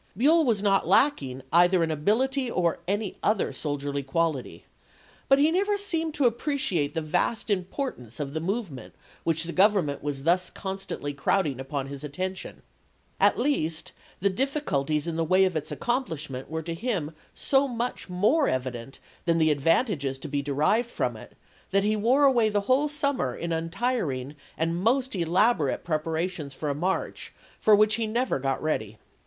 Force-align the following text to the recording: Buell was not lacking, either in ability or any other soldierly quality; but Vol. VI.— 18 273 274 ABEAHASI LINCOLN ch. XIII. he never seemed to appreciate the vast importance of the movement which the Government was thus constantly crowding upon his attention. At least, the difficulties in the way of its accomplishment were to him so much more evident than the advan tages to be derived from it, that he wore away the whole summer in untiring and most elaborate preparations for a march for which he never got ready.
Buell 0.17 0.43
was 0.43 0.63
not 0.63 0.87
lacking, 0.87 1.43
either 1.53 1.83
in 1.83 1.91
ability 1.91 2.49
or 2.49 2.79
any 2.87 3.17
other 3.21 3.53
soldierly 3.53 4.01
quality; 4.01 4.65
but 5.29 5.37
Vol. 5.37 5.43
VI.— 5.43 5.49
18 5.49 5.53
273 5.53 5.53
274 5.53 5.53
ABEAHASI 5.53 5.53
LINCOLN 5.53 5.53
ch. 5.53 5.53
XIII. 5.53 5.53
he 5.53 5.59
never 5.59 5.77
seemed 5.77 6.13
to 6.15 6.25
appreciate 6.25 6.93
the 6.95 7.01
vast 7.01 7.49
importance 7.51 8.19
of 8.19 8.33
the 8.33 8.39
movement 8.39 8.95
which 9.23 9.43
the 9.43 9.51
Government 9.53 10.01
was 10.01 10.23
thus 10.23 10.49
constantly 10.49 11.13
crowding 11.13 11.59
upon 11.59 11.85
his 11.85 12.03
attention. 12.03 12.63
At 13.19 13.37
least, 13.37 13.91
the 14.19 14.31
difficulties 14.31 15.05
in 15.05 15.17
the 15.17 15.23
way 15.23 15.45
of 15.45 15.55
its 15.55 15.71
accomplishment 15.71 16.49
were 16.49 16.63
to 16.63 16.73
him 16.73 17.13
so 17.35 17.67
much 17.67 18.09
more 18.09 18.47
evident 18.47 18.97
than 19.25 19.37
the 19.37 19.53
advan 19.55 19.85
tages 19.85 20.17
to 20.21 20.27
be 20.27 20.41
derived 20.41 20.89
from 20.89 21.15
it, 21.15 21.37
that 21.69 21.83
he 21.83 21.95
wore 21.95 22.23
away 22.23 22.49
the 22.49 22.61
whole 22.61 22.89
summer 22.89 23.35
in 23.35 23.51
untiring 23.53 24.35
and 24.57 24.81
most 24.83 25.15
elaborate 25.15 25.83
preparations 25.83 26.55
for 26.55 26.69
a 26.69 26.73
march 26.73 27.33
for 27.59 27.75
which 27.75 27.93
he 28.01 28.07
never 28.07 28.39
got 28.39 28.59
ready. 28.63 28.97